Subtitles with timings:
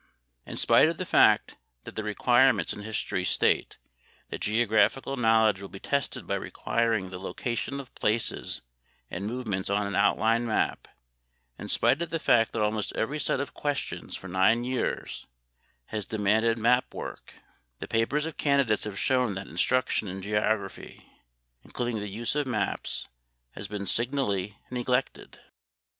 [0.47, 3.77] In spite of the fact that the requirements in history state
[4.29, 8.63] that geographical knowledge will be tested by requiring the location of places
[9.11, 10.87] and movements on an outline map,
[11.59, 15.27] in spite of the fact that almost every set of questions for nine years
[15.85, 17.35] has demanded map work,
[17.77, 21.11] the papers of candidates have shown that instruction in geography,
[21.63, 23.07] including the use of maps,
[23.51, 25.37] has been signally neglected.